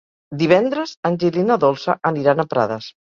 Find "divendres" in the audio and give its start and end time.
0.43-0.93